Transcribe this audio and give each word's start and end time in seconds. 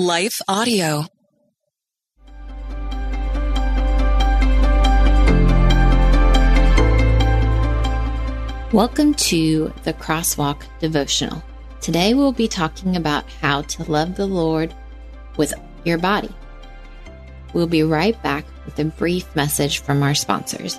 Life 0.00 0.40
Audio. 0.46 1.06
Welcome 8.72 9.14
to 9.14 9.72
the 9.82 9.92
Crosswalk 9.94 10.62
Devotional. 10.78 11.42
Today 11.80 12.14
we'll 12.14 12.30
be 12.30 12.46
talking 12.46 12.94
about 12.94 13.28
how 13.28 13.62
to 13.62 13.90
love 13.90 14.14
the 14.14 14.26
Lord 14.26 14.72
with 15.36 15.52
your 15.84 15.98
body. 15.98 16.32
We'll 17.52 17.66
be 17.66 17.82
right 17.82 18.22
back 18.22 18.44
with 18.66 18.78
a 18.78 18.84
brief 18.84 19.34
message 19.34 19.80
from 19.80 20.04
our 20.04 20.14
sponsors. 20.14 20.78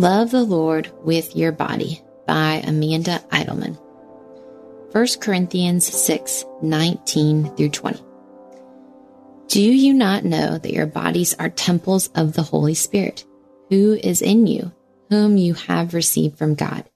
Love 0.00 0.30
the 0.30 0.42
Lord 0.42 0.90
with 1.04 1.36
Your 1.36 1.52
Body 1.52 2.00
by 2.26 2.62
Amanda 2.66 3.22
Idleman. 3.30 3.74
1 4.92 5.06
Corinthians 5.20 5.84
6 5.84 6.46
19 6.62 7.54
through 7.54 7.68
20. 7.68 8.02
Do 9.48 9.60
you 9.60 9.92
not 9.92 10.24
know 10.24 10.56
that 10.56 10.72
your 10.72 10.86
bodies 10.86 11.34
are 11.34 11.50
temples 11.50 12.08
of 12.14 12.32
the 12.32 12.42
Holy 12.42 12.72
Spirit, 12.72 13.26
who 13.68 13.92
is 13.92 14.22
in 14.22 14.46
you, 14.46 14.72
whom 15.10 15.36
you 15.36 15.52
have 15.52 15.92
received 15.92 16.38
from 16.38 16.54
God? 16.54 16.88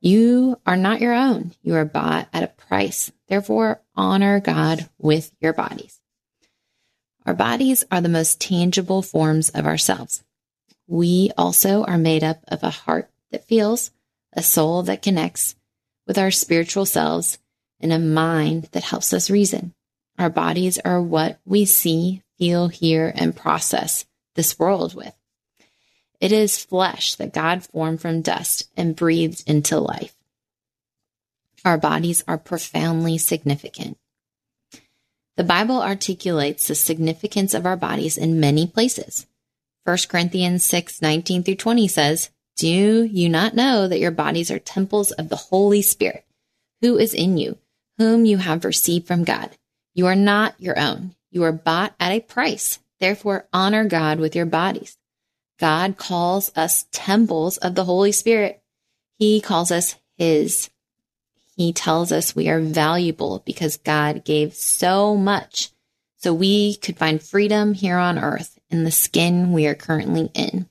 You 0.00 0.56
are 0.64 0.76
not 0.76 1.00
your 1.00 1.12
own. 1.12 1.54
You 1.64 1.74
are 1.74 1.84
bought 1.84 2.28
at 2.32 2.44
a 2.44 2.68
price. 2.68 3.10
Therefore, 3.26 3.82
honor 3.96 4.38
God 4.38 4.88
with 4.96 5.32
your 5.40 5.54
bodies. 5.54 6.00
Our 7.26 7.34
bodies 7.34 7.82
are 7.90 8.00
the 8.00 8.08
most 8.08 8.40
tangible 8.40 9.02
forms 9.02 9.48
of 9.48 9.66
ourselves. 9.66 10.23
We 10.86 11.30
also 11.36 11.84
are 11.84 11.98
made 11.98 12.22
up 12.22 12.40
of 12.48 12.62
a 12.62 12.70
heart 12.70 13.10
that 13.30 13.46
feels, 13.46 13.90
a 14.32 14.42
soul 14.42 14.82
that 14.84 15.02
connects, 15.02 15.56
with 16.06 16.18
our 16.18 16.30
spiritual 16.30 16.86
selves 16.86 17.38
and 17.80 17.92
a 17.92 17.98
mind 17.98 18.68
that 18.72 18.84
helps 18.84 19.12
us 19.12 19.30
reason. 19.30 19.74
Our 20.18 20.30
bodies 20.30 20.78
are 20.78 21.02
what 21.02 21.40
we 21.44 21.64
see, 21.64 22.22
feel, 22.38 22.68
hear, 22.68 23.12
and 23.14 23.34
process 23.34 24.06
this 24.34 24.58
world 24.58 24.94
with. 24.94 25.14
It 26.20 26.32
is 26.32 26.58
flesh 26.62 27.14
that 27.16 27.34
God 27.34 27.64
formed 27.64 28.00
from 28.00 28.22
dust 28.22 28.70
and 28.76 28.96
breathed 28.96 29.42
into 29.46 29.78
life. 29.78 30.14
Our 31.64 31.78
bodies 31.78 32.22
are 32.28 32.38
profoundly 32.38 33.18
significant. 33.18 33.98
The 35.36 35.44
Bible 35.44 35.82
articulates 35.82 36.68
the 36.68 36.74
significance 36.74 37.54
of 37.54 37.66
our 37.66 37.76
bodies 37.76 38.16
in 38.16 38.38
many 38.38 38.66
places. 38.66 39.26
1 39.84 39.98
Corinthians 40.08 40.64
6 40.64 41.02
19 41.02 41.42
through 41.42 41.56
20 41.56 41.88
says, 41.88 42.30
do 42.56 42.68
you 43.04 43.28
not 43.28 43.54
know 43.54 43.88
that 43.88 43.98
your 43.98 44.12
bodies 44.12 44.50
are 44.50 44.60
temples 44.60 45.10
of 45.10 45.28
the 45.28 45.36
Holy 45.36 45.82
Spirit, 45.82 46.24
who 46.80 46.98
is 46.98 47.12
in 47.12 47.36
you, 47.36 47.58
whom 47.98 48.24
you 48.24 48.36
have 48.36 48.64
received 48.64 49.08
from 49.08 49.24
God? 49.24 49.50
You 49.92 50.06
are 50.06 50.14
not 50.14 50.54
your 50.60 50.78
own. 50.78 51.16
You 51.32 51.42
are 51.42 51.52
bought 51.52 51.94
at 51.98 52.12
a 52.12 52.20
price. 52.20 52.78
Therefore, 53.00 53.48
honor 53.52 53.86
God 53.86 54.20
with 54.20 54.36
your 54.36 54.46
bodies. 54.46 54.96
God 55.58 55.96
calls 55.96 56.52
us 56.56 56.86
temples 56.92 57.56
of 57.56 57.74
the 57.74 57.84
Holy 57.84 58.12
Spirit. 58.12 58.62
He 59.18 59.40
calls 59.40 59.72
us 59.72 59.96
His. 60.16 60.70
He 61.56 61.72
tells 61.72 62.12
us 62.12 62.36
we 62.36 62.48
are 62.48 62.60
valuable 62.60 63.42
because 63.44 63.76
God 63.78 64.24
gave 64.24 64.54
so 64.54 65.16
much 65.16 65.72
so 66.24 66.32
we 66.32 66.76
could 66.76 66.96
find 66.96 67.22
freedom 67.22 67.74
here 67.74 67.98
on 67.98 68.18
earth 68.18 68.58
in 68.70 68.84
the 68.84 68.90
skin 68.90 69.52
we 69.52 69.66
are 69.66 69.74
currently 69.74 70.30
in. 70.32 70.66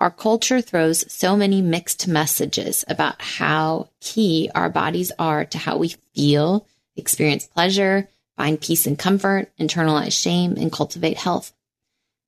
Our 0.00 0.10
culture 0.10 0.60
throws 0.60 1.04
so 1.12 1.36
many 1.36 1.62
mixed 1.62 2.08
messages 2.08 2.84
about 2.88 3.22
how 3.22 3.90
key 4.00 4.50
our 4.56 4.68
bodies 4.68 5.12
are 5.16 5.44
to 5.44 5.58
how 5.58 5.76
we 5.76 5.94
feel, 6.12 6.66
experience 6.96 7.46
pleasure, 7.46 8.08
find 8.36 8.60
peace 8.60 8.84
and 8.84 8.98
comfort, 8.98 9.48
internalize 9.60 10.20
shame, 10.20 10.56
and 10.56 10.72
cultivate 10.72 11.18
health. 11.18 11.52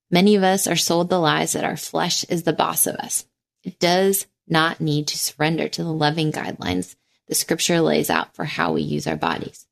Many 0.09 0.35
of 0.35 0.43
us 0.43 0.67
are 0.67 0.77
sold 0.77 1.09
the 1.09 1.19
lies 1.19 1.51
that 1.51 1.65
our 1.65 1.75
flesh 1.75 2.23
is 2.29 2.43
the 2.43 2.53
boss 2.53 2.87
of 2.87 2.95
us. 2.95 3.25
It 3.65 3.77
does 3.77 4.25
not 4.47 4.79
need 4.79 5.07
to 5.07 5.17
surrender 5.17 5.67
to 5.67 5.83
the 5.83 5.91
loving 5.91 6.31
guidelines 6.31 6.95
the 7.27 7.35
scripture 7.35 7.81
lays 7.81 8.09
out 8.09 8.33
for 8.35 8.45
how 8.45 8.71
we 8.71 8.83
use 8.83 9.05
our 9.05 9.17
bodies. 9.17 9.67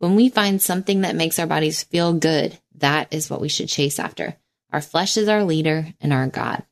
When 0.00 0.14
we 0.14 0.30
find 0.30 0.62
something 0.62 1.02
that 1.02 1.14
makes 1.14 1.38
our 1.38 1.46
bodies 1.46 1.82
feel 1.82 2.14
good, 2.14 2.58
that 2.78 3.12
is 3.12 3.28
what 3.28 3.42
we 3.42 3.50
should 3.50 3.68
chase 3.68 3.98
after. 3.98 4.34
Our 4.72 4.80
flesh 4.80 5.18
is 5.18 5.28
our 5.28 5.44
leader 5.44 5.88
and 6.00 6.10
our 6.10 6.26
God. 6.26 6.64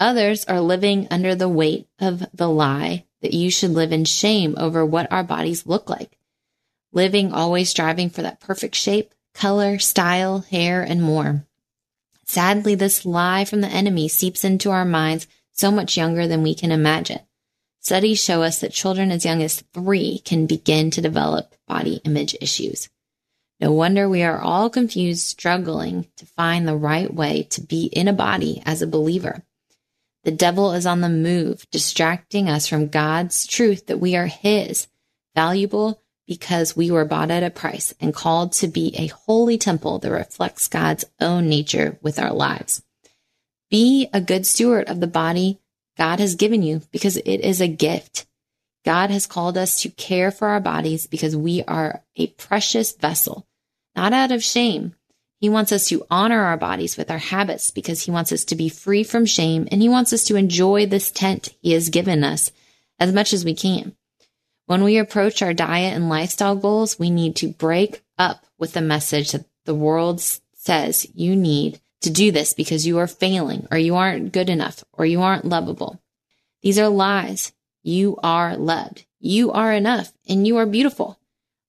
Others 0.00 0.46
are 0.46 0.62
living 0.62 1.06
under 1.10 1.34
the 1.34 1.50
weight 1.50 1.86
of 2.00 2.24
the 2.32 2.48
lie 2.48 3.04
that 3.20 3.34
you 3.34 3.50
should 3.50 3.72
live 3.72 3.92
in 3.92 4.06
shame 4.06 4.54
over 4.56 4.86
what 4.86 5.12
our 5.12 5.22
bodies 5.22 5.66
look 5.66 5.90
like. 5.90 6.18
Living 6.92 7.30
always 7.30 7.68
striving 7.68 8.08
for 8.08 8.22
that 8.22 8.40
perfect 8.40 8.74
shape, 8.74 9.12
color, 9.34 9.78
style, 9.78 10.40
hair, 10.50 10.82
and 10.82 11.02
more. 11.02 11.44
Sadly, 12.24 12.74
this 12.74 13.04
lie 13.04 13.44
from 13.44 13.60
the 13.60 13.68
enemy 13.68 14.08
seeps 14.08 14.44
into 14.44 14.70
our 14.70 14.86
minds 14.86 15.26
so 15.52 15.70
much 15.70 15.98
younger 15.98 16.26
than 16.26 16.42
we 16.42 16.54
can 16.54 16.72
imagine. 16.72 17.20
Studies 17.84 18.18
show 18.18 18.42
us 18.42 18.60
that 18.60 18.72
children 18.72 19.10
as 19.10 19.26
young 19.26 19.42
as 19.42 19.62
three 19.74 20.20
can 20.20 20.46
begin 20.46 20.90
to 20.92 21.02
develop 21.02 21.54
body 21.68 22.00
image 22.04 22.34
issues. 22.40 22.88
No 23.60 23.72
wonder 23.72 24.08
we 24.08 24.22
are 24.22 24.40
all 24.40 24.70
confused, 24.70 25.26
struggling 25.26 26.06
to 26.16 26.24
find 26.24 26.66
the 26.66 26.76
right 26.76 27.12
way 27.12 27.42
to 27.50 27.60
be 27.60 27.84
in 27.84 28.08
a 28.08 28.14
body 28.14 28.62
as 28.64 28.80
a 28.80 28.86
believer. 28.86 29.44
The 30.22 30.30
devil 30.30 30.72
is 30.72 30.86
on 30.86 31.02
the 31.02 31.10
move, 31.10 31.66
distracting 31.70 32.48
us 32.48 32.66
from 32.66 32.88
God's 32.88 33.46
truth 33.46 33.84
that 33.88 34.00
we 34.00 34.16
are 34.16 34.28
His, 34.28 34.88
valuable 35.34 36.00
because 36.26 36.74
we 36.74 36.90
were 36.90 37.04
bought 37.04 37.30
at 37.30 37.42
a 37.42 37.50
price 37.50 37.92
and 38.00 38.14
called 38.14 38.52
to 38.52 38.66
be 38.66 38.94
a 38.96 39.08
holy 39.08 39.58
temple 39.58 39.98
that 39.98 40.10
reflects 40.10 40.68
God's 40.68 41.04
own 41.20 41.50
nature 41.50 41.98
with 42.00 42.18
our 42.18 42.32
lives. 42.32 42.82
Be 43.70 44.08
a 44.14 44.22
good 44.22 44.46
steward 44.46 44.88
of 44.88 45.00
the 45.00 45.06
body 45.06 45.60
God 45.96 46.20
has 46.20 46.34
given 46.34 46.62
you 46.62 46.82
because 46.90 47.16
it 47.16 47.40
is 47.40 47.60
a 47.60 47.68
gift. 47.68 48.26
God 48.84 49.10
has 49.10 49.26
called 49.26 49.56
us 49.56 49.80
to 49.82 49.88
care 49.88 50.30
for 50.30 50.48
our 50.48 50.60
bodies 50.60 51.06
because 51.06 51.36
we 51.36 51.62
are 51.64 52.02
a 52.16 52.26
precious 52.28 52.92
vessel, 52.92 53.46
not 53.96 54.12
out 54.12 54.32
of 54.32 54.42
shame, 54.42 54.94
he 55.44 55.50
wants 55.50 55.72
us 55.72 55.88
to 55.88 56.06
honor 56.10 56.40
our 56.40 56.56
bodies 56.56 56.96
with 56.96 57.10
our 57.10 57.18
habits 57.18 57.70
because 57.70 58.00
he 58.00 58.10
wants 58.10 58.32
us 58.32 58.46
to 58.46 58.56
be 58.56 58.70
free 58.70 59.04
from 59.04 59.26
shame 59.26 59.68
and 59.70 59.82
he 59.82 59.90
wants 59.90 60.10
us 60.14 60.24
to 60.24 60.36
enjoy 60.36 60.86
this 60.86 61.10
tent 61.10 61.50
he 61.60 61.72
has 61.72 61.90
given 61.90 62.24
us 62.24 62.50
as 62.98 63.12
much 63.12 63.34
as 63.34 63.44
we 63.44 63.54
can. 63.54 63.94
When 64.64 64.82
we 64.82 64.96
approach 64.96 65.42
our 65.42 65.52
diet 65.52 65.94
and 65.94 66.08
lifestyle 66.08 66.56
goals, 66.56 66.98
we 66.98 67.10
need 67.10 67.36
to 67.36 67.48
break 67.48 68.02
up 68.16 68.46
with 68.58 68.72
the 68.72 68.80
message 68.80 69.32
that 69.32 69.44
the 69.66 69.74
world 69.74 70.22
says 70.22 71.06
you 71.14 71.36
need 71.36 71.78
to 72.04 72.10
do 72.10 72.30
this 72.30 72.54
because 72.54 72.86
you 72.86 72.98
are 72.98 73.06
failing 73.06 73.66
or 73.70 73.78
you 73.78 73.96
aren't 73.96 74.32
good 74.32 74.48
enough 74.48 74.84
or 74.92 75.04
you 75.04 75.20
aren't 75.20 75.44
lovable. 75.44 76.00
These 76.62 76.78
are 76.78 76.88
lies. 76.88 77.52
You 77.82 78.18
are 78.22 78.56
loved. 78.56 79.04
You 79.20 79.52
are 79.52 79.72
enough 79.72 80.12
and 80.28 80.46
you 80.46 80.56
are 80.56 80.66
beautiful. 80.66 81.18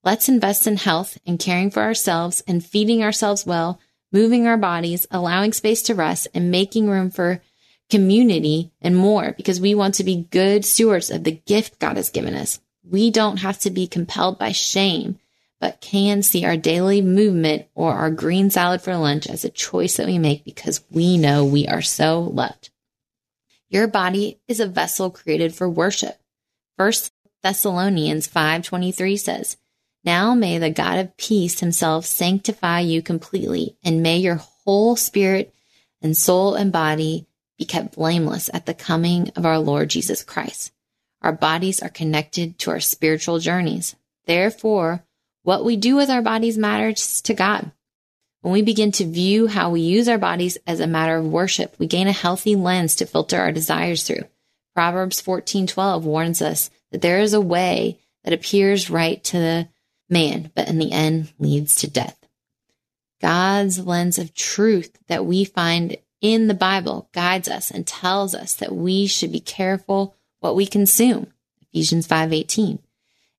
Let's 0.04 0.30
invest 0.30 0.68
in 0.68 0.78
health 0.78 1.18
and 1.26 1.40
caring 1.40 1.72
for 1.72 1.82
ourselves 1.82 2.44
and 2.48 2.64
feeding 2.64 3.04
ourselves 3.04 3.46
well 3.46 3.80
moving 4.16 4.48
our 4.48 4.56
bodies, 4.56 5.06
allowing 5.12 5.52
space 5.52 5.82
to 5.84 5.94
rest, 5.94 6.26
and 6.34 6.50
making 6.50 6.90
room 6.90 7.10
for 7.10 7.42
community 7.90 8.72
and 8.82 8.96
more 8.96 9.34
because 9.36 9.60
we 9.60 9.76
want 9.76 9.96
to 9.96 10.06
be 10.06 10.28
good 10.32 10.64
stewards 10.64 11.12
of 11.12 11.26
the 11.26 11.34
gift 11.34 11.80
God 11.80 11.98
has 11.98 12.10
given 12.10 12.34
us. 12.34 12.62
We 12.90 13.12
don't 13.12 13.38
have 13.38 13.60
to 13.60 13.70
be 13.70 13.88
compelled 13.88 14.40
by 14.40 14.54
shame, 14.54 15.20
but 15.60 15.82
can 15.82 16.22
see 16.22 16.46
our 16.46 16.58
daily 16.58 17.02
movement 17.02 17.68
or 17.74 17.94
our 17.94 18.12
green 18.12 18.50
salad 18.50 18.82
for 18.82 18.96
lunch 18.98 19.28
as 19.28 19.46
a 19.46 19.50
choice 19.50 19.98
that 19.98 20.08
we 20.08 20.18
make 20.20 20.44
because 20.44 20.84
we 20.92 21.18
know 21.18 21.46
we 21.46 21.68
are 21.68 21.82
so 21.82 22.22
loved. 22.22 22.70
Your 23.70 23.88
body 23.88 24.40
is 24.48 24.60
a 24.60 24.68
vessel 24.68 25.10
created 25.10 25.56
for 25.56 25.70
worship. 25.70 26.20
First 26.78 27.12
Thessalonians 27.42 28.28
5:23 28.28 29.18
says, 29.18 29.58
"Now 30.04 30.36
may 30.36 30.58
the 30.58 30.70
God 30.70 31.00
of 31.00 31.18
peace 31.18 31.60
himself 31.60 32.06
sanctify 32.06 32.82
you 32.82 33.02
completely, 33.02 33.78
and 33.84 34.04
may 34.04 34.18
your 34.18 34.36
whole 34.36 34.96
spirit 34.96 35.54
and 36.02 36.18
soul 36.18 36.56
and 36.56 36.72
body 36.72 37.28
be 37.58 37.66
kept 37.66 37.96
blameless 37.96 38.50
at 38.54 38.66
the 38.66 38.74
coming 38.74 39.30
of 39.36 39.46
our 39.46 39.60
Lord 39.60 39.90
Jesus 39.90 40.24
Christ." 40.24 40.72
Our 41.22 41.34
bodies 41.34 41.82
are 41.82 41.90
connected 41.90 42.60
to 42.60 42.72
our 42.72 42.80
spiritual 42.80 43.40
journeys. 43.40 43.96
Therefore, 44.26 45.06
what 45.46 45.64
we 45.64 45.78
do 45.78 45.96
with 45.96 46.10
our 46.10 46.24
bodies 46.24 46.58
matters 46.58 47.22
to 47.22 47.36
God. 47.36 47.72
When 48.42 48.52
we 48.52 48.64
begin 48.64 48.92
to 48.94 49.06
view 49.06 49.46
how 49.46 49.70
we 49.70 49.82
use 49.82 50.10
our 50.10 50.18
bodies 50.18 50.58
as 50.66 50.80
a 50.80 50.88
matter 50.88 51.18
of 51.18 51.26
worship, 51.26 51.76
we 51.78 51.86
gain 51.86 52.08
a 52.08 52.12
healthy 52.12 52.56
lens 52.56 52.96
to 52.96 53.06
filter 53.06 53.38
our 53.38 53.52
desires 53.52 54.04
through. 54.04 54.24
Proverbs 54.74 55.22
14:12 55.22 56.04
warns 56.04 56.42
us 56.42 56.72
that 56.92 57.04
there 57.04 57.20
is 57.20 57.34
a 57.34 57.42
way 57.42 58.00
that 58.24 58.34
appears 58.34 58.90
right 58.90 59.24
to 59.26 59.38
the 59.38 59.68
man, 60.10 60.52
but 60.56 60.68
in 60.68 60.80
the 60.80 60.92
end 60.92 61.32
leads 61.38 61.76
to 61.76 61.90
death. 61.90 62.18
God's 63.22 63.80
lens 63.80 64.18
of 64.18 64.34
truth 64.34 64.98
that 65.08 65.28
we 65.28 65.46
find 65.46 65.98
in 66.22 66.48
the 66.48 66.56
Bible 66.56 67.08
guides 67.14 67.48
us 67.48 67.70
and 67.70 67.86
tells 67.86 68.34
us 68.34 68.56
that 68.56 68.74
we 68.74 69.06
should 69.06 69.32
be 69.32 69.40
careful 69.40 70.16
what 70.40 70.56
we 70.56 70.66
consume. 70.66 71.32
Ephesians 71.62 72.08
5:18. 72.08 72.80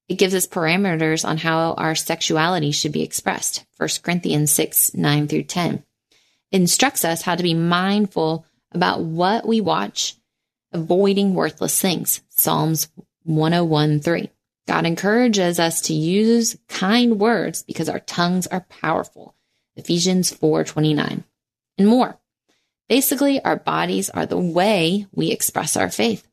It 0.08 0.19
gives 0.19 0.35
us 0.35 0.47
parameters 0.47 1.26
on 1.26 1.38
how 1.38 1.73
our 1.75 1.94
sexuality 1.94 2.70
should 2.70 2.93
be 2.93 3.03
expressed. 3.03 3.64
1 3.79 3.88
Corinthians 4.03 4.53
6, 4.53 4.94
9 4.94 5.29
through 5.29 5.43
10. 5.44 5.85
It 6.53 6.61
instructs 6.61 7.05
us 7.05 7.23
how 7.23 7.35
to 7.35 7.43
be 7.43 7.55
mindful 7.55 8.47
about 8.73 9.03
what 9.03 9.47
we 9.47 9.61
watch, 9.61 10.14
avoiding 10.73 11.35
worthless 11.35 11.81
things. 11.81 12.23
Psalms 12.29 12.88
101, 13.25 14.00
3. 14.00 14.31
God 14.67 14.87
encourages 14.87 15.61
us 15.61 15.81
to 15.82 15.94
use 15.94 16.56
kind 16.69 17.19
words 17.19 17.62
because 17.62 17.88
our 17.88 18.00
tongues 18.00 18.47
are 18.47 18.67
powerful. 18.69 19.35
Ephesians 19.76 20.31
4:29. 20.32 21.25
And 21.79 21.88
more. 21.88 22.19
Basically, 22.88 23.43
our 23.43 23.56
bodies 23.56 24.11
are 24.11 24.26
the 24.26 24.38
way 24.38 25.06
we 25.12 25.31
express 25.31 25.76
our 25.76 25.91
faith. 25.91 26.26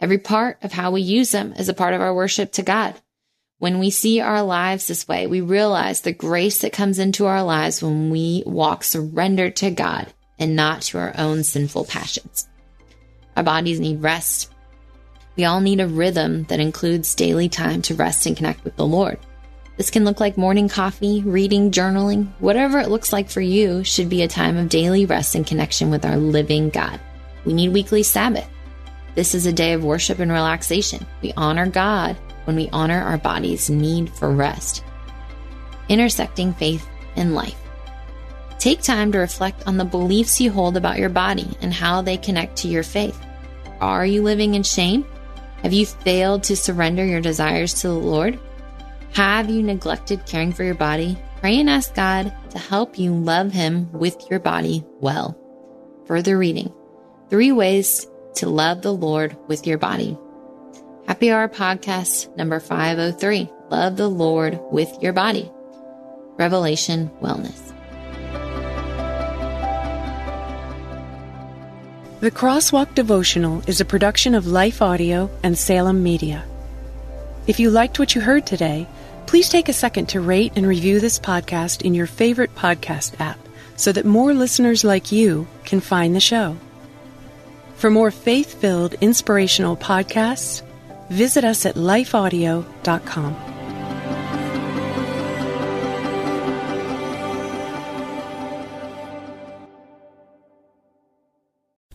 Every 0.00 0.18
part 0.18 0.58
of 0.62 0.72
how 0.72 0.90
we 0.92 1.02
use 1.02 1.30
them 1.30 1.52
is 1.52 1.68
a 1.68 1.74
part 1.74 1.92
of 1.92 2.00
our 2.00 2.14
worship 2.14 2.52
to 2.52 2.62
God. 2.62 2.94
When 3.58 3.78
we 3.78 3.90
see 3.90 4.20
our 4.20 4.42
lives 4.42 4.86
this 4.86 5.06
way, 5.06 5.26
we 5.26 5.42
realize 5.42 6.00
the 6.00 6.12
grace 6.12 6.60
that 6.62 6.72
comes 6.72 6.98
into 6.98 7.26
our 7.26 7.42
lives 7.42 7.82
when 7.82 8.08
we 8.08 8.42
walk 8.46 8.82
surrendered 8.82 9.56
to 9.56 9.70
God 9.70 10.06
and 10.38 10.56
not 10.56 10.80
to 10.82 10.98
our 10.98 11.12
own 11.18 11.44
sinful 11.44 11.84
passions. 11.84 12.48
Our 13.36 13.42
bodies 13.42 13.78
need 13.78 14.02
rest. 14.02 14.50
We 15.36 15.44
all 15.44 15.60
need 15.60 15.80
a 15.80 15.86
rhythm 15.86 16.44
that 16.44 16.60
includes 16.60 17.14
daily 17.14 17.50
time 17.50 17.82
to 17.82 17.94
rest 17.94 18.24
and 18.24 18.34
connect 18.34 18.64
with 18.64 18.76
the 18.76 18.86
Lord. 18.86 19.18
This 19.76 19.90
can 19.90 20.04
look 20.04 20.20
like 20.20 20.38
morning 20.38 20.68
coffee, 20.68 21.22
reading, 21.22 21.70
journaling, 21.70 22.28
whatever 22.38 22.78
it 22.78 22.88
looks 22.88 23.12
like 23.12 23.28
for 23.28 23.40
you 23.42 23.84
should 23.84 24.08
be 24.08 24.22
a 24.22 24.28
time 24.28 24.56
of 24.56 24.70
daily 24.70 25.04
rest 25.04 25.34
and 25.34 25.46
connection 25.46 25.90
with 25.90 26.06
our 26.06 26.16
living 26.16 26.70
God. 26.70 26.98
We 27.44 27.52
need 27.52 27.72
weekly 27.74 28.02
Sabbath. 28.02 28.48
This 29.20 29.34
is 29.34 29.44
a 29.44 29.52
day 29.52 29.74
of 29.74 29.84
worship 29.84 30.18
and 30.18 30.32
relaxation. 30.32 31.04
We 31.20 31.34
honor 31.36 31.66
God 31.66 32.16
when 32.44 32.56
we 32.56 32.70
honor 32.72 33.02
our 33.02 33.18
body's 33.18 33.68
need 33.68 34.08
for 34.08 34.32
rest. 34.32 34.82
Intersecting 35.90 36.54
faith 36.54 36.88
and 37.16 37.34
life. 37.34 37.60
Take 38.58 38.80
time 38.80 39.12
to 39.12 39.18
reflect 39.18 39.66
on 39.66 39.76
the 39.76 39.84
beliefs 39.84 40.40
you 40.40 40.50
hold 40.50 40.78
about 40.78 40.96
your 40.96 41.10
body 41.10 41.46
and 41.60 41.70
how 41.70 42.00
they 42.00 42.16
connect 42.16 42.56
to 42.60 42.68
your 42.68 42.82
faith. 42.82 43.22
Are 43.82 44.06
you 44.06 44.22
living 44.22 44.54
in 44.54 44.62
shame? 44.62 45.04
Have 45.64 45.74
you 45.74 45.84
failed 45.84 46.42
to 46.44 46.56
surrender 46.56 47.04
your 47.04 47.20
desires 47.20 47.74
to 47.82 47.88
the 47.88 47.92
Lord? 47.92 48.40
Have 49.12 49.50
you 49.50 49.62
neglected 49.62 50.24
caring 50.24 50.54
for 50.54 50.64
your 50.64 50.72
body? 50.72 51.18
Pray 51.42 51.60
and 51.60 51.68
ask 51.68 51.94
God 51.94 52.32
to 52.52 52.58
help 52.58 52.98
you 52.98 53.12
love 53.12 53.52
Him 53.52 53.92
with 53.92 54.30
your 54.30 54.40
body 54.40 54.82
well. 54.98 55.38
Further 56.06 56.38
reading 56.38 56.72
Three 57.30 57.52
ways 57.52 58.08
to 58.36 58.48
love 58.48 58.82
the 58.82 58.92
Lord 58.92 59.36
with 59.48 59.66
your 59.66 59.78
body. 59.78 60.16
Happy 61.06 61.30
Hour 61.30 61.48
Podcast 61.48 62.34
number 62.36 62.60
503 62.60 63.50
Love 63.70 63.96
the 63.96 64.08
Lord 64.08 64.58
with 64.72 64.90
your 65.00 65.12
body. 65.12 65.50
Revelation 66.36 67.10
Wellness. 67.20 67.70
The 72.20 72.30
Crosswalk 72.30 72.94
Devotional 72.94 73.62
is 73.66 73.80
a 73.80 73.84
production 73.84 74.34
of 74.34 74.46
Life 74.46 74.82
Audio 74.82 75.30
and 75.42 75.56
Salem 75.56 76.02
Media. 76.02 76.44
If 77.46 77.58
you 77.60 77.70
liked 77.70 77.98
what 77.98 78.14
you 78.14 78.20
heard 78.20 78.44
today, 78.44 78.86
please 79.26 79.48
take 79.48 79.68
a 79.68 79.72
second 79.72 80.10
to 80.10 80.20
rate 80.20 80.52
and 80.56 80.66
review 80.66 81.00
this 81.00 81.18
podcast 81.18 81.82
in 81.82 81.94
your 81.94 82.06
favorite 82.06 82.54
podcast 82.54 83.18
app 83.20 83.38
so 83.76 83.92
that 83.92 84.04
more 84.04 84.34
listeners 84.34 84.84
like 84.84 85.12
you 85.12 85.46
can 85.64 85.80
find 85.80 86.14
the 86.14 86.20
show. 86.20 86.56
For 87.80 87.90
more 87.90 88.10
faith 88.10 88.60
filled, 88.60 88.92
inspirational 89.00 89.74
podcasts, 89.74 90.60
visit 91.08 91.44
us 91.44 91.64
at 91.64 91.76
lifeaudio.com. 91.76 93.34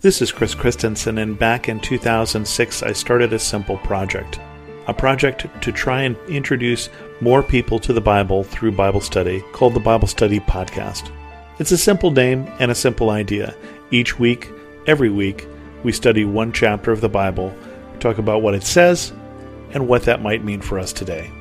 This 0.02 0.24
is 0.24 0.32
Chris 0.32 0.56
Christensen, 0.56 1.20
and 1.20 1.38
back 1.38 1.70
in 1.70 1.80
2006, 1.80 2.82
I 2.82 2.92
started 2.92 3.32
a 3.32 3.38
simple 3.38 3.78
project. 3.78 4.40
A 4.88 4.94
project 4.94 5.46
to 5.62 5.72
try 5.72 6.02
and 6.02 6.18
introduce 6.28 6.90
more 7.22 7.44
people 7.44 7.78
to 7.82 7.94
the 7.94 8.02
Bible 8.02 8.44
through 8.44 8.72
Bible 8.72 9.02
study 9.02 9.44
called 9.54 9.76
the 9.76 9.80
Bible 9.80 10.08
Study 10.08 10.40
Podcast. 10.40 11.12
It's 11.60 11.72
a 11.72 11.78
simple 11.78 12.10
name 12.10 12.52
and 12.60 12.72
a 12.72 12.76
simple 12.76 13.12
idea. 13.12 13.56
Each 13.92 14.18
week, 14.18 14.50
every 14.88 15.12
week, 15.12 15.48
we 15.86 15.92
study 15.92 16.26
one 16.26 16.52
chapter 16.52 16.92
of 16.92 17.00
the 17.00 17.08
Bible, 17.08 17.54
talk 18.00 18.18
about 18.18 18.42
what 18.42 18.56
it 18.56 18.64
says, 18.64 19.14
and 19.70 19.88
what 19.88 20.04
that 20.04 20.22
might 20.22 20.44
mean 20.44 20.60
for 20.60 20.80
us 20.80 20.92
today. 20.92 21.32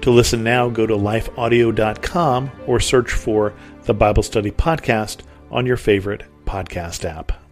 To 0.00 0.10
listen 0.10 0.42
now, 0.42 0.70
go 0.70 0.86
to 0.86 0.94
lifeaudio.com 0.94 2.50
or 2.66 2.80
search 2.80 3.12
for 3.12 3.54
the 3.84 3.94
Bible 3.94 4.22
Study 4.22 4.50
Podcast 4.50 5.20
on 5.50 5.66
your 5.66 5.76
favorite 5.76 6.24
podcast 6.46 7.04
app. 7.04 7.43